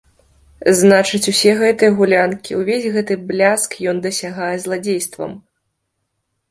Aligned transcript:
Значыць, 0.79 1.29
усе 1.33 1.51
гэтыя 1.59 1.91
гулянкі, 1.99 2.51
увесь 2.63 2.89
гэты 2.97 3.13
бляск 3.29 3.69
ён 3.93 3.97
дасягае 4.09 4.53
зладзействам. 4.67 5.39